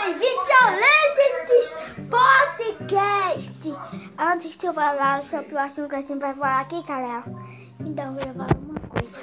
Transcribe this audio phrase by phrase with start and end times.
[0.00, 1.74] ao Legends
[2.08, 3.74] Podcast!
[4.18, 7.24] Antes de eu falar sobre o assunto que a gente vai falar aqui, galera,
[7.80, 9.20] então eu vou falar uma coisa.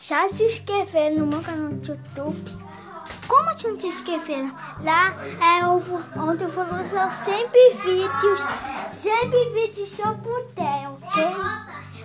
[0.00, 2.58] Já se inscreveram no meu canal do YouTube?
[3.28, 4.52] Como assim não se inscreveram?
[4.82, 8.40] Lá é onde eu vou lançar sempre vídeos,
[8.92, 11.36] sempre vídeos se eu puder, ok?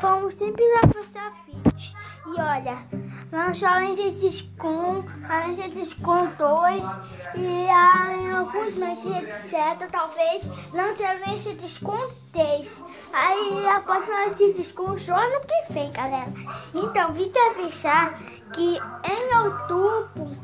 [0.00, 1.96] Vamos sempre lá lançar vídeos.
[2.26, 3.03] E olha,
[3.34, 6.86] lançar Lenses com, a Lenses com 2
[7.34, 9.90] e em alguns meses, etc.
[9.90, 11.98] Talvez lance a Lenses com
[12.32, 12.84] 3.
[13.12, 16.32] Aí após Lenses com só ano que vem, galera.
[16.72, 18.16] Então, vim te avisar
[18.52, 20.36] que em outubro,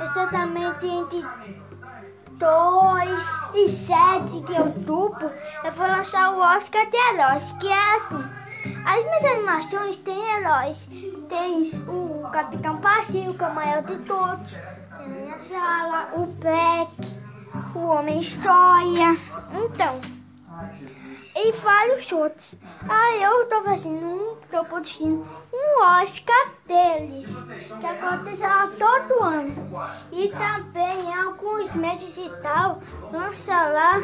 [0.00, 1.22] exatamente entre
[2.38, 5.30] 2 e 7 de outubro,
[5.62, 8.49] eu vou lançar o Oscar de Heróis, que é assim.
[8.84, 10.88] As minhas animações têm heróis.
[11.28, 14.52] Tem o Capitão Passivo, que é o maior de todos.
[14.52, 16.90] Tem a Jala, o Black,
[17.74, 19.16] o Homem História.
[19.52, 20.00] Então,
[21.34, 22.54] e vários outros.
[22.88, 27.30] Ah, eu tô fazendo um, tô produzindo um Oscar deles,
[27.80, 29.70] que acontece lá todo ano.
[30.12, 33.98] E também em alguns meses e tal, lança lá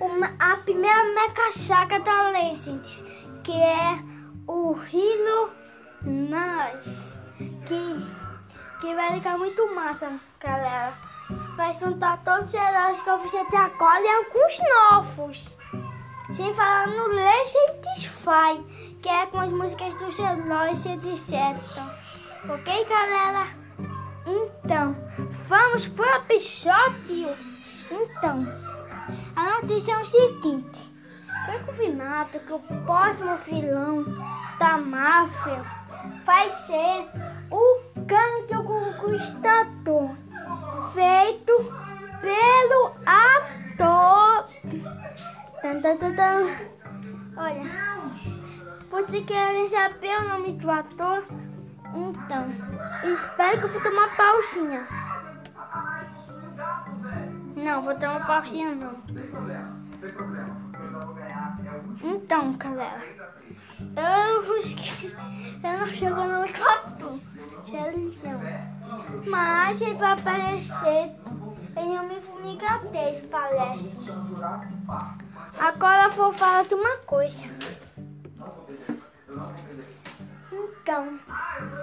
[0.00, 3.04] uma, a primeira meca saga da Legends
[3.42, 3.98] que é
[4.46, 5.50] o Hilo
[6.02, 7.20] Nas,
[7.66, 10.92] que, que vai ficar muito massa, galera.
[11.56, 14.58] Vai juntar todos os heróis que eu fiz até agora e alguns
[14.90, 15.58] novos.
[16.32, 17.12] Sem falar no
[18.08, 21.34] Fly, que é com as músicas dos heróis, etc.
[22.48, 23.46] Ok, galera?
[24.26, 24.96] Então,
[25.48, 27.28] vamos pro episódio.
[27.90, 28.46] Então,
[29.36, 30.91] a notícia é o seguinte.
[31.44, 34.04] Foi confirmado que o próximo vilão
[34.58, 35.62] da máfia
[36.24, 37.08] vai ser
[37.50, 40.10] o Canto Conquistador,
[40.92, 41.72] feito
[42.20, 44.48] pelo ator.
[45.60, 46.72] Tan, tan, tan, tan.
[47.36, 47.62] Olha,
[48.90, 51.24] vocês querem saber o nome do ator?
[51.94, 52.46] Então,
[53.12, 54.86] espero que eu vou tomar pausinha.
[57.56, 59.02] Não, vou tomar pausinha não.
[62.02, 63.02] Então, galera,
[63.80, 64.42] eu
[65.62, 67.22] eu não chegou no outro.
[69.28, 71.12] Mas ele vai aparecer
[71.76, 73.96] em Homem-Formiga 3, parece.
[75.58, 77.44] Agora eu vou falar de uma coisa.
[80.52, 81.18] Então,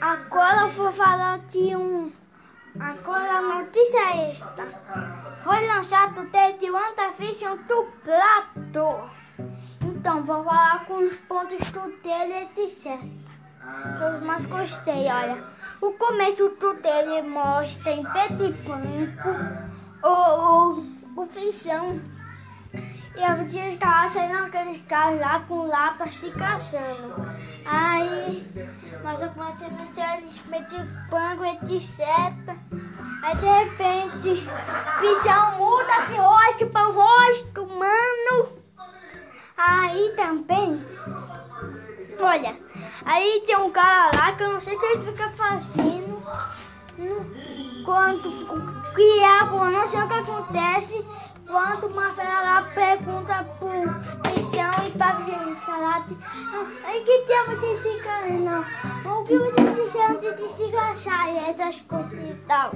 [0.00, 2.12] agora eu vou falar de um.
[2.78, 4.66] Agora a notícia é esta.
[5.42, 6.30] Foi lançado o
[6.70, 9.10] WandaVision dublado.
[10.24, 12.96] Vou falar com os pontos do dele, etc.
[12.96, 15.42] Que eu mais gostei, olha.
[15.80, 16.48] O começo
[16.80, 19.28] dele mostra em preto e branco
[20.04, 20.78] o,
[21.18, 22.00] o, o feijão.
[23.16, 27.14] E a os caras saindo aqueles carros lá com latas se caçando.
[27.66, 28.44] Aí,
[29.02, 31.98] nós começamos a ser metem banco, etc.
[33.22, 34.48] Aí de repente,
[35.00, 38.51] feijão muda de rosto para rosto, mano.
[39.92, 40.82] Aí também,
[42.18, 42.58] olha,
[43.04, 46.22] aí tem um cara lá que eu não sei o que ele fica fazendo.
[47.84, 48.32] Quando
[48.94, 51.06] criar, eu não sei o que acontece.
[51.46, 56.16] Quando uma fera lá pergunta pro Cristiano e para o escalate,
[56.88, 58.00] em que tempo você se
[58.32, 58.64] não?
[59.20, 62.72] O que você disse antes de se encaixar e essas coisas e tal.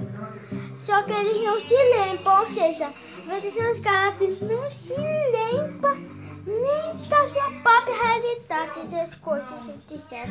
[0.81, 7.28] Só que eles não se lembram, ou seja, os caras não se lembram nem da
[7.28, 10.28] sua própria realidade, essas coisas, etc.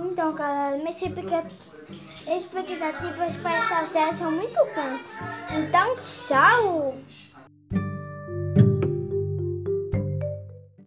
[0.00, 1.00] Então, galera, minhas
[2.26, 5.12] expectativas para essa série são muito grandes.
[5.50, 6.98] Então, tchau!